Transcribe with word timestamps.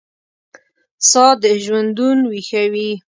ساه 1.09 1.31
دژوندون 1.43 2.17
ویښوي 2.31 2.89